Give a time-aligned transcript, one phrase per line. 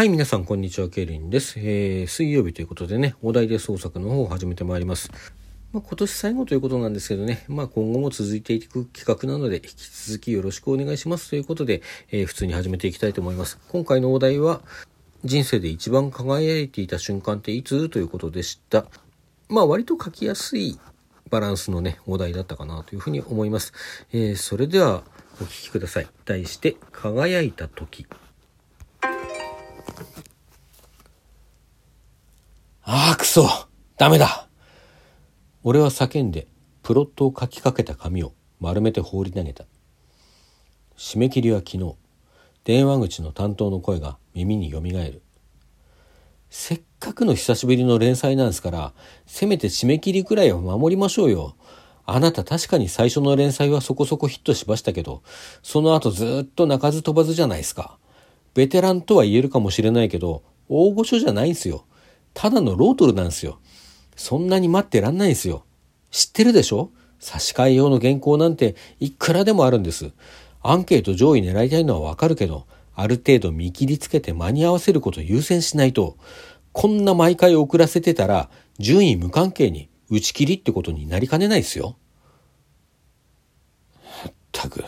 [0.00, 1.56] はい、皆さん、こんにちは、ケイリンです。
[1.58, 5.10] えー、水曜日ということでね、お題で創作の方を始めてまいります。
[5.74, 13.58] まあ、今年最後ということなんですけどね、まあ、今後も続いていく企画なので、引き続きよろしくお願いしますということで、えー、普通に始めていきたいと思います。
[13.68, 14.62] 今回のお題は、
[15.22, 17.90] 人生で一番輝いていた瞬間っていつ？
[17.90, 18.86] ということでした。
[19.50, 20.80] まあ、割と書きやすい
[21.28, 23.74] バランスのね、お題だったかなというふうに思います。
[24.14, 25.04] えー、それでは、
[25.42, 26.08] お聞きください。
[26.24, 28.06] 題して、輝いた時。
[32.92, 33.48] ああ、くそ
[33.98, 34.48] ダメだ
[35.62, 36.48] 俺は叫んで、
[36.82, 39.64] プロットを書きかけた紙を丸めて放り投げた。
[40.96, 41.94] 締め切りは昨日、
[42.64, 45.22] 電話口の担当の声が耳によみがえる。
[46.48, 48.92] せっかくの久しぶりの連載なんですから、
[49.24, 51.54] せめて締め切りくらいは守りましょうよ。
[52.06, 55.22] あなた確かに最初の連載はそこそこヒットしましたけど、
[55.62, 57.98] その後ずっと鳴かず飛ばずじゃないですか。
[58.54, 61.84] ベテランとは言えるかもしれないけど、大御所じゃないんすよ。
[62.34, 63.60] ただのロートルなんですよ。
[64.16, 65.64] そんなに待ってらんないんすよ。
[66.10, 66.90] 知ってるでしょ？
[67.18, 70.12] 差し替え用の原稿なんていくらでもあるんです。
[70.62, 76.16] アンケート上位狙いたいのはわかるけど、ある程度見切りつけて間に合わせること優先しないと、
[76.72, 81.96] こんな毎回遅らせてたら、順位無関係に打ち切りってことになりかねないですよ。
[84.28, 84.84] ったく、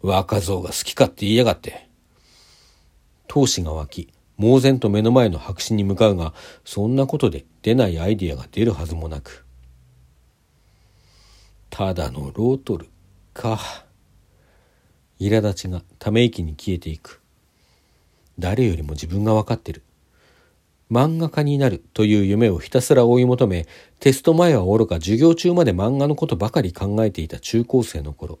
[0.00, 1.88] 若造が好きかって言いやがって。
[3.28, 9.44] 闘志が湧き、猛然と目の前の白紙に向かうが、そんなことで出ないアイディアが出るはずもなく。
[11.70, 12.86] ただのロートル
[13.32, 13.58] か。
[15.20, 17.20] 苛立ちがため息に消えていく。
[18.38, 19.82] 誰よりも自分がわかってる。
[20.90, 23.66] 漫画家になるという夢をひたすら追い求め、
[24.00, 28.38] テスト前はおろか授業中まで漫画のことばかり考えていた中高生の頃。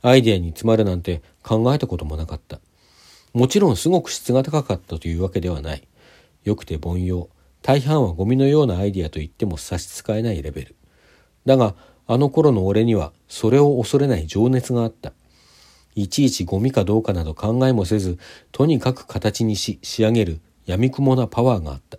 [0.00, 2.60] アイデアに詰まるなんて考えたこともなかった。
[3.34, 5.86] もちろんすごく質が高かったというわけではない。
[6.44, 7.28] よくて凡庸。
[7.62, 10.76] 大半はゴミのようなアイディアと言っても差し支えないレベル。
[11.44, 11.74] だが、
[12.06, 15.12] あの頃の俺にはそれを恐れない情熱があった。
[15.96, 18.18] いちいちゴミかどうかなど考えもせず、
[18.52, 21.98] とにかく形にし仕上げる闇雲なパワーがあった。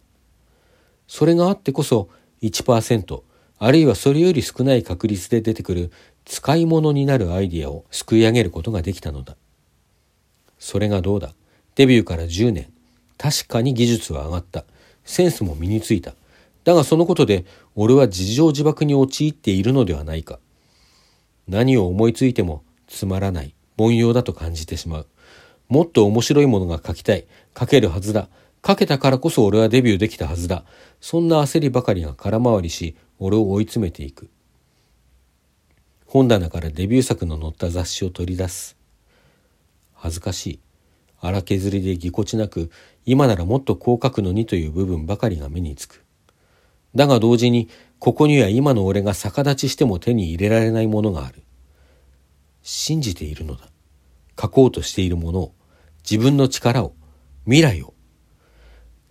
[1.07, 2.07] それがあってこそ
[2.43, 3.23] 1%、
[3.57, 5.91] あるいはそれより少ない確率で出てくる
[6.23, 9.35] 使い物になるアイディアをすくい上げることができたのだ。
[10.65, 11.35] それがどうだ？
[11.75, 12.73] デビューから10年。
[13.19, 14.65] 確かに技術は上がった。
[15.03, 16.15] センスも身についた。
[16.63, 17.45] だがそのことで
[17.75, 20.39] 俺は事情自爆に陥っているのではないか。
[21.47, 25.07] 何を思いついてもつまらない、凡庸だと感じてしまう。
[25.69, 27.27] もっと面白いものが書きたい。
[27.55, 28.27] 書けるはずだ。
[28.65, 30.65] 書けたからこそ俺はデビューできたはずだ。
[30.99, 34.31] そんな焦りばかりが空回りし、俺を追い詰めていく。
[36.07, 38.74] 本棚からデビュー作の載った雑誌を取り出す。
[40.05, 40.59] 恥ずかしい。
[41.19, 42.69] 荒削りでぎこちなく、
[43.05, 46.03] 今ならもっとこう書くのにという部分ばかりが目につく。
[46.93, 51.41] だが同時に、ここには今の俺が逆立ちしても手に入れられないものがある。
[52.61, 53.67] 信じているのだ。
[54.39, 55.55] 書こうとしているものを、
[56.09, 56.93] 自分の力を、
[57.45, 57.95] 未来を。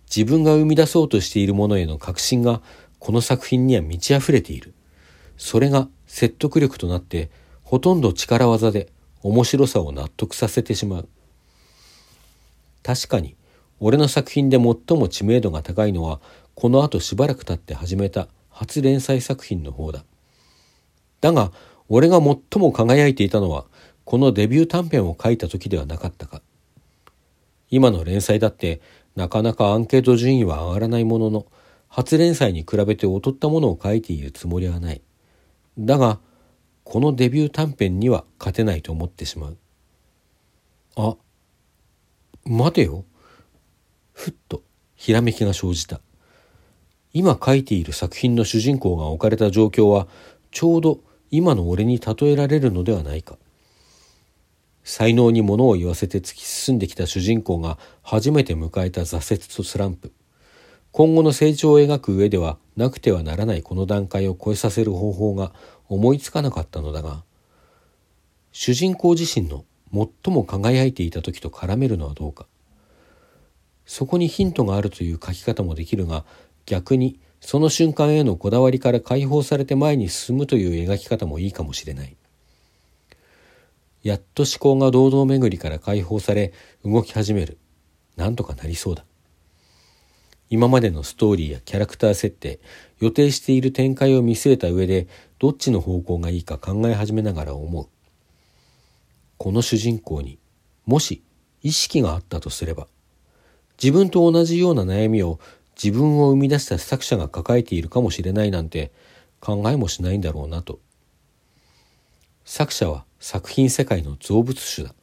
[0.05, 2.61] 自分が生み出そうとしているものへの確信が、
[2.99, 4.73] この作品には満ち溢れている。
[5.35, 7.29] それが説得力となって、
[7.63, 8.93] ほとんど力技で
[9.25, 11.07] 面白さを納得させてしまう。
[12.83, 13.35] 確かに、
[13.79, 16.21] 俺の作品で最も知名度が高いのは、
[16.53, 20.05] この後しばらく経って始めた初連載作品の方だ。
[21.21, 21.51] だが、
[21.89, 23.65] 俺が最も輝いていたのは、
[24.03, 26.43] このデビュー短編を書いた時ではなかったか。
[27.71, 28.79] 今の連載だって、
[29.15, 31.47] なかなかアンケート順位は上がらないものの、
[31.87, 35.01] 初連載に比べて劣ったものを書いているつもりはない。
[35.79, 36.19] だが、
[36.85, 39.57] このデビュー短編には勝てないと思ってしまう。
[40.95, 41.15] あ、
[42.45, 43.03] 待てよ。
[44.13, 44.61] ふっと
[44.95, 45.99] ひらめきが生じた。
[47.11, 50.07] 今書いている作品の主人公が置かれた状況は
[50.51, 50.99] ちょうど
[51.31, 53.37] 今の俺に例えられるのではないか。
[54.83, 60.13] 才能に物を言わせて突き進んできた主人公が初めて迎えた挫折とスランプ。
[60.91, 65.51] 今後の成長を描く上ではなくてはならないこの段階を超えさせる方法が
[65.89, 67.23] 思いつかなかったのだが、
[68.51, 72.47] 主人公自身の最も輝いていた時と絡めるのはどうか。
[73.85, 76.25] そこにヒントがあるという書き方もできるが、
[76.65, 82.15] 逆にその瞬間へのこだわりから解放されて前に進むという描き方もいいかもしれない。
[84.01, 86.53] やっと思考が堂々巡りから解放され
[86.83, 87.57] 動き始める。
[88.15, 89.05] なんとかなりそうだ。
[90.49, 92.59] 今までのストーリーやキャラクター設定、
[92.99, 95.07] 予定している展開を見据えた上で、
[95.39, 97.87] どっちの方向がいいか考え始めながら思う。
[99.37, 100.39] この主人公に
[100.85, 101.23] もし
[101.61, 102.87] 意識があったとすれば、
[103.81, 105.39] 自分と同じような悩みを
[105.81, 108.91] 自分を生み出した作者が抱えているかもしれないなんて
[109.41, 110.79] 考えもしないんだろうなと。
[112.45, 114.93] 作者は作品世界の造物主だ。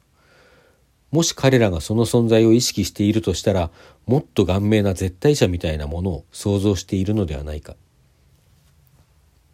[1.13, 3.69] もし彼らがその存在を意識しているとしたら、
[4.07, 7.75] もっと顔面な絶対者みたいなものを想像しているのではないか。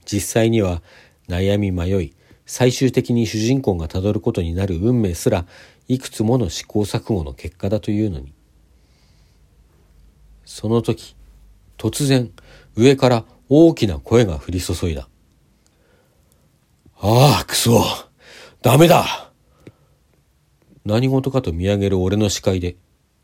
[0.06, 0.82] 実際には
[1.28, 2.14] 悩み迷い、
[2.46, 5.46] 最終的に主人公がたどることになる運命すら、
[5.90, 8.32] いくつもの試行錯誤の結果だというのに。
[10.46, 11.14] その時、
[11.78, 12.32] 突然、
[12.78, 15.10] 上から大きな声が降り注いだ。
[17.02, 17.84] ああ、くそ
[18.62, 19.29] ダメだ
[20.90, 22.76] 何事かと見上げる俺の視界で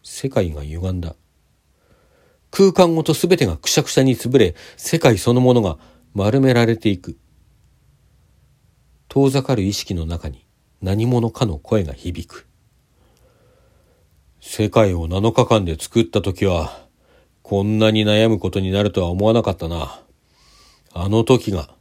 [0.03, 1.15] 世界が歪んだ。
[2.51, 5.79] 空間ごと全てがくしゃくしゃに潰れ、世界そのものが
[6.13, 7.17] 丸められていく。
[9.09, 10.45] 遠ざかる意識の中に
[10.79, 12.47] 何者かの声が響く。
[14.39, 16.85] 世界を7日間で作った時は、
[17.41, 20.01] こんなに悩むことになるとは思わなかったな。
[20.93, 21.75] あの時が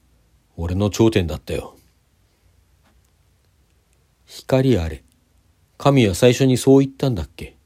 [0.56, 1.76] 俺の頂点だったよ。
[4.24, 5.04] 光あれ。
[5.76, 7.56] 神は最初にそう言ったんだっけ？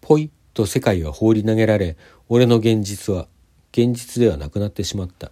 [0.00, 1.96] ぽいと世界は放り投げられ、
[2.28, 3.26] 俺の現実は
[3.72, 5.30] 現実ではなくなってしまった。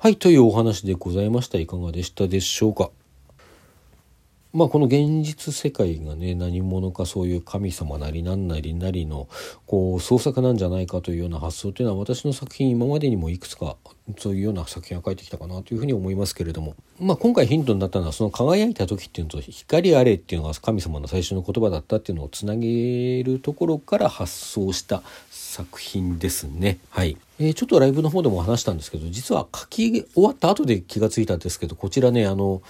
[0.00, 1.58] はい、というお話でございました。
[1.58, 2.90] いかがでしたでしょうか？
[4.58, 9.28] まあこの現実世界がね何者かそういう神様なり何なりなりの
[9.66, 13.76] こう創作なんじゃないかというような発想というのは私の作品今までにもいくつか
[14.18, 26.78] そういうような作品が書いてきたかなというふうに思いますけれども、まあ、今回ヒントになったのはその輝いた時っていうのと光あれっていうのが神様の最初の言葉だったっていうのをつなげるところから発想した作品ですね。
[26.90, 27.16] はい。
[27.38, 32.62] えー、ちょっとライブの方でも話したんですけど実は書き終わった後で気がついたんですけどこちらねあの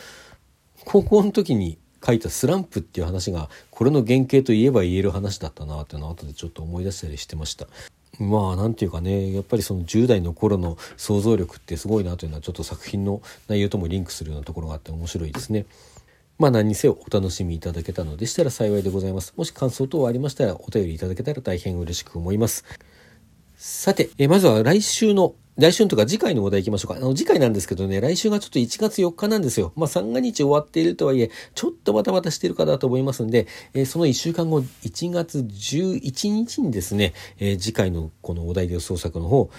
[0.85, 7.67] 高校の時に書いたスランプっていう話がこれの原型といえば言える話だったなっていうのを後でちょっと思い出したりしてました。
[8.19, 15.67] まあなんていうかねやっぱりその10代の頃の想像力ってすごいなというのはちょっと作品の内容ともリンクするようなところがあって面白いですね。
[16.39, 19.35] まあ何にせよお楽しみいただけたのでしたら幸いでございます。
[19.37, 22.65] もし感想等ありましたらお便りいただけたら大変嬉しく思います。
[23.57, 26.99] さて、えまずは来週の来週とか次回のお題行きましょうか。
[26.99, 29.73] あの、次回なんですけどね、来週がちょっと1月4日なんですよ。
[29.75, 39.51] まあ、三が日終わっているとはいえ、ちょっとバタバタしているかなと思いますんで、えー、その1週間後、1月11日にですね、えー、次回のこのお題で創作の方、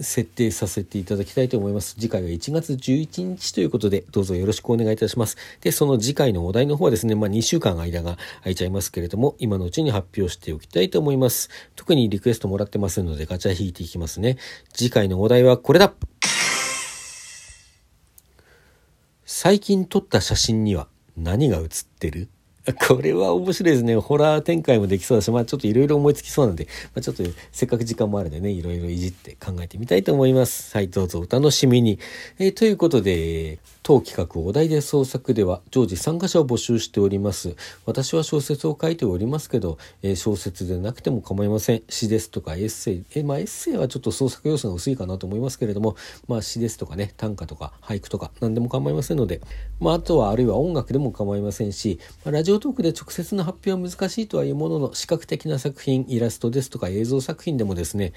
[0.00, 1.94] 設定させていただきたいと思います。
[1.94, 5.36] 次回は1月11日ということで、どうぞよろしくお願いいたします。
[5.60, 11.50] で、その次回のお題の方はですね、まあ2週間間が空いちゃいますけれども、今のうちに発表しておきたいと思います。
[11.76, 14.38] 特にリクエストもらってますので、ガチャ引いていきますね。
[14.72, 15.92] 次回のお題はこれだ
[19.24, 22.28] 最近撮った写真には何が写ってる？
[22.86, 23.96] これは面白いですね。
[23.96, 27.22] ホラー展開もできそうだし、まあちょっといろいろ思いつきそうなんで、まあ、ちょっと
[27.52, 30.74] せっかく時間もあるんでね、いろいろいじって考えてみたいと思います。
[30.74, 31.98] はい、どうぞお楽しみに。
[32.38, 33.58] えー、ということで、
[33.88, 37.56] 当企画お題で創作では常時参加者を募集しております。
[37.86, 41.82] 私は小説を書いておりますけど、えー、小説でなくても構いません。
[41.88, 45.96] 詩ですとかエッセイ、えー、まあエッセイはちょっと創作要素が薄いかなと思いますけれども、
[46.26, 49.40] まあ詩ですとかね、短歌とか俳句とか何でも構いませんので、
[49.80, 58.12] まああとはあるいは音楽でも構いませんし、まあ、ラジオトークで直接の発表は難しいとはいうものの視覚的な作品、イラストですとか映像作品でもですね、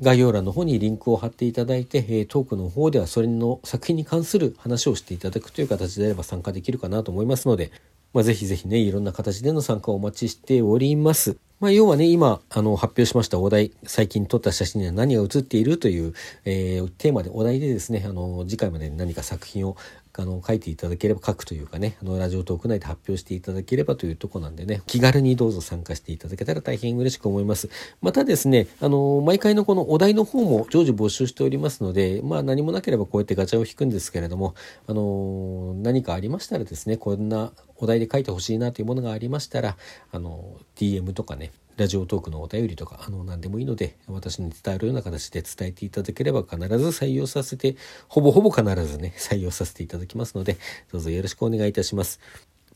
[0.00, 7.72] 概要欄の方にリンクを貼っていただいて、トークの方ではそれの作品に関する話をしていただくという形であれば参加できるかなと思いますので、
[8.12, 11.36] まあ、ぜひぜひね、いろんな形での参加をお待ちしております。
[11.60, 16.14] まあ、要はね、今、あの、発表しましたお題、最近撮った写真には何が写っているという、
[16.44, 19.76] えー、テーマで、お題でですね、あの、次回までに何か作品を
[20.18, 27.70] あの書いていただければ書くというかねあのラジオトーク内で発表していただければというとこなんでね気軽にどうぞ参加していただけたら大変嬉しく思います。
[28.02, 34.54] またですねあの毎回のこのお題の方も常時募集しておりますのでまあ何もなければこうやってガチャを引くんですけれども
[34.88, 39.76] あの何かありましたらですねこんなお題で書いてほしいなというものがありましたら
[40.10, 47.76] あの DM とかねラジオトークのお便りとか、あの、何でもいいので、私に伝えるような形で伝えていただければ必ず採用させて、
[48.08, 50.58] ほぼほぼ必ずね、採用させていただきますので、
[50.90, 52.18] どうぞよろしくお願いいたします。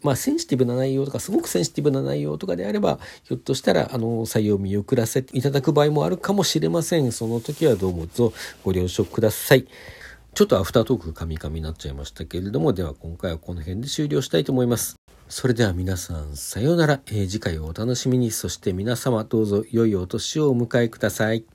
[0.02, 7.10] まあ、センシティブな内容とか、すごくセンシティブな内容とかであれば、ひょっとしたら、あの、採用見送らせていただく場合もあるかもしれません。
[7.10, 8.32] その時はどうもぞ
[8.64, 9.66] ご了承ください。
[10.34, 15.01] ちょっとアフタートークカミカミになっちゃいましたけれども、では今回はこの辺で終了したいと思います。
[15.32, 17.00] それでは皆さん、さようなら。
[17.06, 18.30] えー、次回をお楽しみに。
[18.30, 21.46] そして皆様、どうぞ良いお年をお迎えください。